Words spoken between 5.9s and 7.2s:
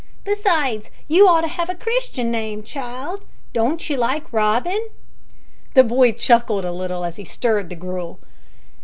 chuckled a little as